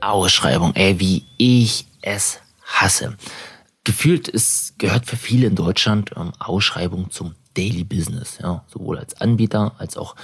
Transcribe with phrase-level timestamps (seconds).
[0.00, 3.16] Ausschreibung, ey, wie ich es hasse.
[3.84, 9.20] Gefühlt es gehört für viele in Deutschland ähm, Ausschreibung zum Daily Business, ja, sowohl als
[9.20, 10.14] Anbieter als auch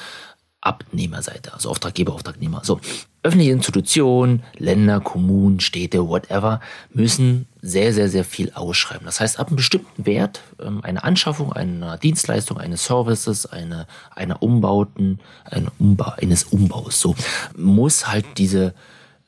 [0.61, 2.62] Abnehmerseite, also Auftraggeber, Auftragnehmer.
[2.65, 2.81] So,
[3.22, 6.61] öffentliche Institutionen, Länder, Kommunen, Städte, whatever,
[6.93, 9.04] müssen sehr, sehr, sehr viel ausschreiben.
[9.06, 14.43] Das heißt, ab einem bestimmten Wert, ähm, eine Anschaffung einer Dienstleistung, eines Services, eine, einer
[14.43, 17.15] Umbauten, ein Umbau, eines Umbaus, so,
[17.57, 18.74] muss halt diese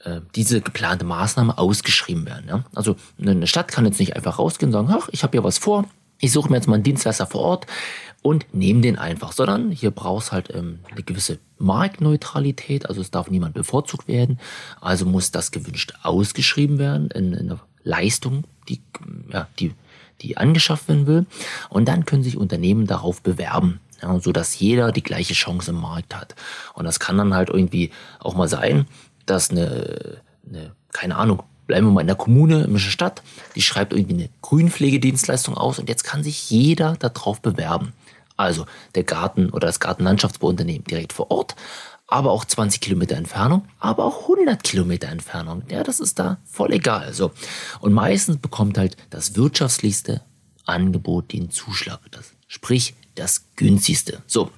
[0.04, 2.48] äh, diese geplante Maßnahme ausgeschrieben werden.
[2.48, 2.64] Ja?
[2.74, 5.58] Also eine Stadt kann jetzt nicht einfach rausgehen und sagen, ach, ich habe hier was
[5.58, 5.84] vor,
[6.20, 7.66] ich suche mir jetzt mal einen Dienstleister vor Ort
[8.22, 13.30] und nehme den einfach, sondern hier brauchst halt ähm, eine gewisse Marktneutralität, also es darf
[13.30, 14.38] niemand bevorzugt werden,
[14.80, 18.80] also muss das gewünscht ausgeschrieben werden in, in einer Leistung, die,
[19.32, 19.72] ja, die,
[20.20, 21.26] die angeschafft werden will
[21.70, 23.80] und dann können sich Unternehmen darauf bewerben.
[24.00, 26.36] Ja, so dass jeder die gleiche Chance im Markt hat.
[26.74, 27.90] Und das kann dann halt irgendwie
[28.20, 28.86] auch mal sein,
[29.30, 33.22] dass eine, eine, keine Ahnung, bleiben wir mal in der Kommune, in der Stadt,
[33.54, 37.92] die schreibt irgendwie eine Grünpflegedienstleistung aus und jetzt kann sich jeder darauf bewerben.
[38.36, 41.56] Also der Garten oder das Gartenlandschaftsbauunternehmen direkt vor Ort,
[42.06, 45.62] aber auch 20 Kilometer Entfernung, aber auch 100 Kilometer Entfernung.
[45.68, 47.12] Ja, das ist da voll egal.
[47.12, 47.32] So.
[47.80, 50.22] Und meistens bekommt halt das wirtschaftlichste
[50.64, 52.00] Angebot den Zuschlag.
[52.10, 54.22] Das, sprich, das günstigste.
[54.26, 54.50] So,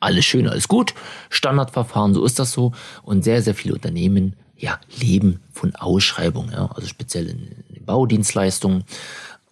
[0.00, 0.94] alles schön, alles gut.
[1.28, 2.72] Standardverfahren, so ist das so.
[3.02, 8.84] Und sehr, sehr viele Unternehmen ja, leben von Ausschreibungen, ja, also speziell in, Baudienstleistungen.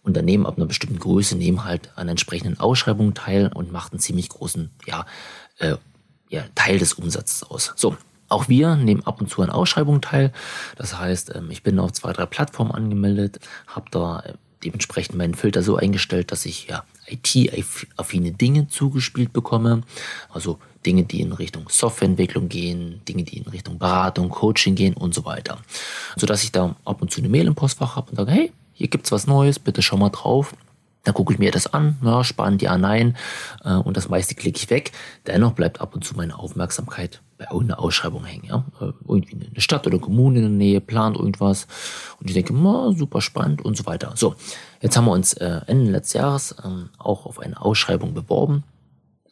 [0.03, 4.29] Unternehmen ab einer bestimmten Größe nehmen halt an entsprechenden Ausschreibungen teil und machen einen ziemlich
[4.29, 5.05] großen ja,
[5.59, 5.77] äh,
[6.31, 7.73] ja, Teil des Umsatzes aus.
[7.77, 7.97] So,
[8.29, 10.33] auch wir nehmen ab und zu an Ausschreibungen teil.
[10.77, 15.35] Das heißt, ähm, ich bin auf zwei, drei Plattformen angemeldet, habe da äh, dementsprechend meinen
[15.35, 19.83] Filter so eingestellt, dass ich ja IT-affine Dinge zugespielt bekomme.
[20.31, 25.15] Also Dinge, die in Richtung Softwareentwicklung gehen, Dinge, die in Richtung Beratung, Coaching gehen und
[25.15, 25.59] so weiter.
[26.17, 28.89] Sodass ich da ab und zu eine Mail im Postfach habe und sage, hey, hier
[28.89, 30.55] gibt's was Neues, bitte schau mal drauf.
[31.05, 33.17] Dann gucke ich mir das an, ja, spannend, ja, nein.
[33.65, 34.93] Äh, und das meiste klicke ich weg.
[35.27, 38.45] Dennoch bleibt ab und zu meine Aufmerksamkeit bei irgendeiner Ausschreibung hängen.
[38.45, 38.65] Ja?
[38.81, 41.67] Äh, irgendwie eine Stadt oder Kommune in der Nähe plant irgendwas.
[42.21, 44.13] Und ich denke, ma, super spannend und so weiter.
[44.17, 44.35] So,
[44.81, 48.65] jetzt haben wir uns äh, Ende letzten Jahres ähm, auch auf eine Ausschreibung beworben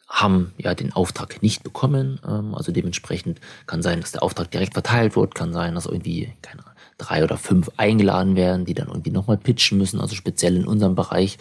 [0.09, 2.19] haben ja den Auftrag nicht bekommen.
[2.27, 6.33] Ähm, also dementsprechend kann sein, dass der Auftrag direkt verteilt wird, kann sein, dass irgendwie,
[6.41, 10.55] keine Ahnung, drei oder fünf eingeladen werden, die dann irgendwie nochmal pitchen müssen, also speziell
[10.55, 11.37] in unserem Bereich.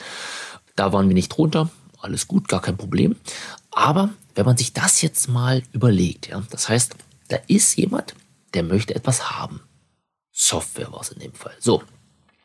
[0.75, 1.71] Da waren wir nicht drunter.
[2.01, 3.17] Alles gut, gar kein Problem.
[3.71, 6.95] Aber wenn man sich das jetzt mal überlegt, ja, das heißt,
[7.29, 8.15] da ist jemand,
[8.55, 9.61] der möchte etwas haben.
[10.31, 11.55] Software war es in dem Fall.
[11.59, 11.83] So.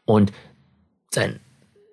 [0.05, 0.31] Und
[1.13, 1.39] sein,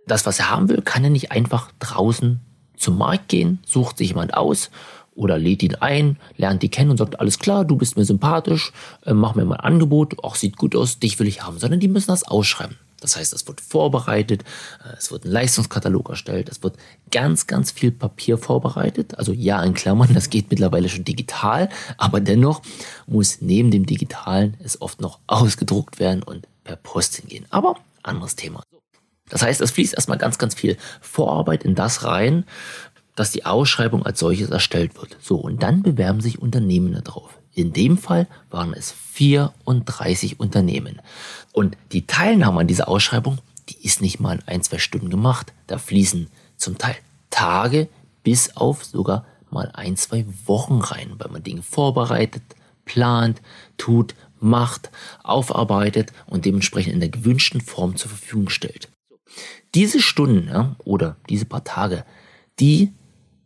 [0.07, 2.41] das, was er haben will, kann er nicht einfach draußen
[2.77, 4.71] zum Markt gehen, sucht sich jemand aus
[5.15, 8.73] oder lädt ihn ein, lernt die kennen und sagt, alles klar, du bist mir sympathisch,
[9.05, 11.81] äh, mach mir mal ein Angebot, ach, sieht gut aus, dich will ich haben, sondern
[11.81, 12.77] die müssen das ausschreiben.
[13.01, 14.43] Das heißt, es wird vorbereitet,
[14.85, 16.77] äh, es wird ein Leistungskatalog erstellt, es wird
[17.11, 19.17] ganz, ganz viel Papier vorbereitet.
[19.19, 22.63] Also ja, in Klammern, das geht mittlerweile schon digital, aber dennoch
[23.07, 27.47] muss neben dem Digitalen es oft noch ausgedruckt werden und per Post hingehen.
[27.51, 28.63] Aber anderes Thema.
[29.29, 32.45] Das heißt, es fließt erstmal ganz, ganz viel Vorarbeit in das rein,
[33.19, 35.17] dass die Ausschreibung als solches erstellt wird.
[35.21, 37.39] So, und dann bewerben sich Unternehmen darauf.
[37.53, 41.01] In dem Fall waren es 34 Unternehmen.
[41.53, 45.53] Und die Teilnahme an dieser Ausschreibung, die ist nicht mal in ein, zwei Stunden gemacht.
[45.67, 46.95] Da fließen zum Teil
[47.31, 47.89] Tage
[48.23, 52.43] bis auf sogar mal ein, zwei Wochen rein, weil man Dinge vorbereitet,
[52.85, 53.43] plant,
[53.77, 54.91] tut, macht,
[55.25, 58.89] aufarbeitet und dementsprechend in der gewünschten Form zur Verfügung stellt.
[59.75, 62.05] Diese Stunden ja, oder diese paar Tage,
[62.61, 62.93] die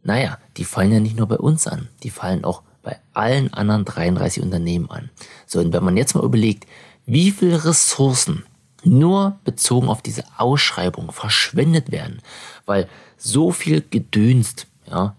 [0.02, 3.84] naja, die fallen ja nicht nur bei uns an, die fallen auch bei allen anderen
[3.84, 5.10] 33 Unternehmen an.
[5.46, 6.66] So, und wenn man jetzt mal überlegt,
[7.06, 8.44] wie viele Ressourcen
[8.84, 12.20] nur bezogen auf diese Ausschreibung verschwendet werden,
[12.66, 15.14] weil so viel gedünst ja,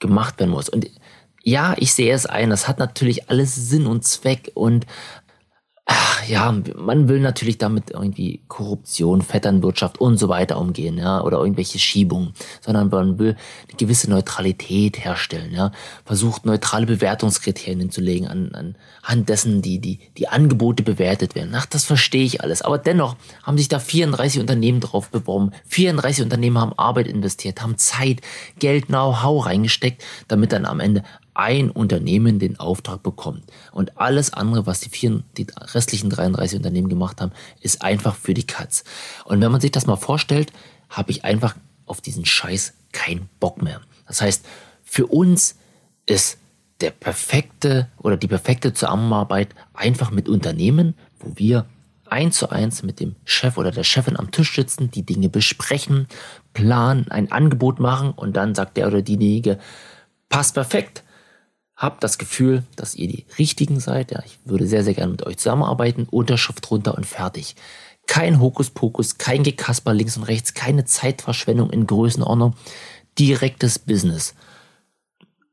[0.00, 0.68] gemacht werden muss.
[0.68, 0.90] Und
[1.42, 4.86] ja, ich sehe es ein, das hat natürlich alles Sinn und Zweck und
[6.28, 11.78] ja, man will natürlich damit irgendwie Korruption, Vetternwirtschaft und so weiter umgehen, ja, oder irgendwelche
[11.78, 13.36] Schiebungen, sondern man will
[13.68, 15.72] eine gewisse Neutralität herstellen, ja,
[16.04, 21.54] versucht neutrale Bewertungskriterien hinzulegen, an, an, an dessen die, die, die Angebote bewertet werden.
[21.54, 22.62] Ach, das verstehe ich alles.
[22.62, 25.52] Aber dennoch haben sich da 34 Unternehmen drauf beworben.
[25.66, 28.20] 34 Unternehmen haben Arbeit investiert, haben Zeit,
[28.58, 31.02] Geld, Know-how reingesteckt, damit dann am Ende
[31.34, 33.42] ein Unternehmen den Auftrag bekommt.
[33.72, 38.34] Und alles andere, was die, vier, die restlichen 33 Unternehmen gemacht haben, ist einfach für
[38.34, 38.84] die Katz.
[39.24, 40.52] Und wenn man sich das mal vorstellt,
[40.88, 43.80] habe ich einfach auf diesen Scheiß keinen Bock mehr.
[44.06, 44.46] Das heißt,
[44.82, 45.56] für uns
[46.06, 46.38] ist
[46.80, 51.66] der perfekte oder die perfekte Zusammenarbeit einfach mit Unternehmen, wo wir
[52.06, 56.06] eins zu eins mit dem Chef oder der Chefin am Tisch sitzen, die Dinge besprechen,
[56.52, 59.58] planen, ein Angebot machen und dann sagt der oder diejenige,
[60.28, 61.02] passt perfekt.
[61.76, 64.12] Habt das Gefühl, dass ihr die Richtigen seid.
[64.12, 66.06] Ja, ich würde sehr, sehr gerne mit euch zusammenarbeiten.
[66.10, 67.56] Unterschrift runter und fertig.
[68.06, 72.54] Kein Hokuspokus, kein Gekasper links und rechts, keine Zeitverschwendung in Größenordnung.
[73.18, 74.34] Direktes Business.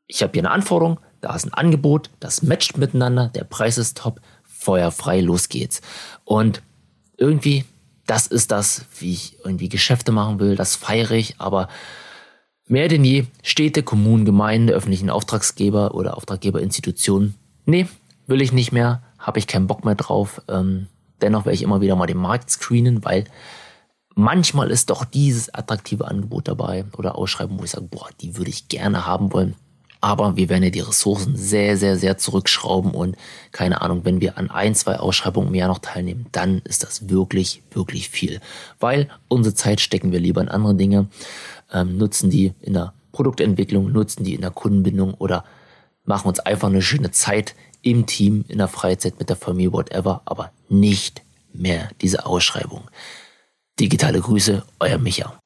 [0.08, 3.98] Ich habe hier eine Anforderung, da ist ein Angebot, das matcht miteinander, der Preis ist
[3.98, 5.82] top, feuerfrei, los geht's.
[6.26, 6.62] Und
[7.18, 7.66] irgendwie,
[8.06, 11.70] das ist das, wie ich irgendwie Geschäfte machen will, das feiere ich, aber
[12.72, 17.36] mehr denn je, Städte, Kommunen, Gemeinden, öffentlichen Auftragsgeber oder Auftraggeberinstitutionen,
[17.66, 17.88] nee,
[18.28, 20.42] will ich nicht mehr, habe ich keinen Bock mehr drauf.
[20.48, 20.88] Ähm,
[21.22, 23.26] dennoch werde ich immer wieder mal den Markt screenen, weil
[24.16, 28.50] manchmal ist doch dieses attraktive Angebot dabei oder Ausschreibung, wo ich sage, boah, die würde
[28.50, 29.56] ich gerne haben wollen.
[30.04, 33.16] Aber wir werden ja die Ressourcen sehr, sehr, sehr zurückschrauben und
[33.52, 37.10] keine Ahnung, wenn wir an ein, zwei Ausschreibungen im Jahr noch teilnehmen, dann ist das
[37.10, 38.42] wirklich, wirklich viel.
[38.80, 41.08] Weil unsere Zeit stecken wir lieber in andere Dinge,
[41.72, 45.44] ähm, nutzen die in der Produktentwicklung, nutzen die in der Kundenbindung oder
[46.06, 50.22] machen uns einfach eine schöne Zeit im Team, in der Freizeit, mit der Familie, whatever,
[50.26, 51.22] aber nicht
[51.54, 52.84] mehr diese Ausschreibung.
[53.80, 55.41] Digitale Grüße, euer Micha.